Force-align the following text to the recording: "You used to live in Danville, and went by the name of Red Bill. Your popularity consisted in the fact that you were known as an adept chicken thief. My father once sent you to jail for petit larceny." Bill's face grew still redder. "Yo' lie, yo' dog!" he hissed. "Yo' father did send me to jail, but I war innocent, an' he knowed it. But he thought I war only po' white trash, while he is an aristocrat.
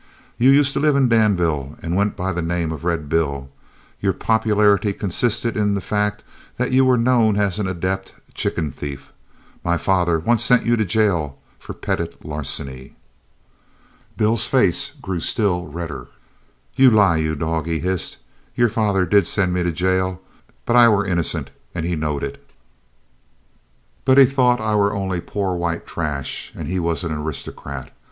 "You 0.39 0.49
used 0.49 0.73
to 0.73 0.79
live 0.79 0.95
in 0.95 1.09
Danville, 1.09 1.77
and 1.83 1.95
went 1.95 2.15
by 2.15 2.33
the 2.33 2.41
name 2.41 2.71
of 2.71 2.83
Red 2.83 3.07
Bill. 3.07 3.49
Your 3.99 4.13
popularity 4.13 4.93
consisted 4.93 5.55
in 5.55 5.75
the 5.75 5.79
fact 5.79 6.23
that 6.57 6.71
you 6.71 6.85
were 6.85 6.97
known 6.97 7.37
as 7.37 7.59
an 7.59 7.67
adept 7.67 8.15
chicken 8.33 8.71
thief. 8.71 9.13
My 9.63 9.77
father 9.77 10.17
once 10.17 10.43
sent 10.43 10.65
you 10.65 10.75
to 10.75 10.85
jail 10.85 11.37
for 11.59 11.75
petit 11.75 12.15
larceny." 12.23 12.95
Bill's 14.17 14.47
face 14.47 14.93
grew 15.03 15.19
still 15.19 15.67
redder. 15.67 16.07
"Yo' 16.75 16.89
lie, 16.89 17.17
yo' 17.17 17.35
dog!" 17.35 17.67
he 17.67 17.77
hissed. 17.77 18.17
"Yo' 18.55 18.69
father 18.69 19.05
did 19.05 19.27
send 19.27 19.53
me 19.53 19.61
to 19.61 19.71
jail, 19.71 20.19
but 20.65 20.75
I 20.75 20.89
war 20.89 21.05
innocent, 21.05 21.51
an' 21.75 21.83
he 21.83 21.95
knowed 21.95 22.23
it. 22.23 22.43
But 24.03 24.17
he 24.17 24.25
thought 24.25 24.59
I 24.59 24.73
war 24.73 24.93
only 24.93 25.21
po' 25.21 25.53
white 25.53 25.85
trash, 25.85 26.49
while 26.55 26.65
he 26.65 26.77
is 26.79 27.03
an 27.03 27.11
aristocrat. 27.11 27.91